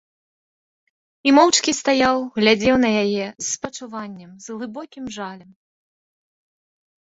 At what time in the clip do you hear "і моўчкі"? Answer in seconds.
1.29-1.71